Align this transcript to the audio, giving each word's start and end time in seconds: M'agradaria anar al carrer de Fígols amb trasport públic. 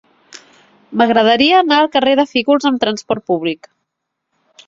M'agradaria 1.01 1.59
anar 1.65 1.75
al 1.81 1.91
carrer 1.97 2.15
de 2.21 2.25
Fígols 2.33 2.67
amb 2.71 2.81
trasport 2.87 3.27
públic. 3.33 3.71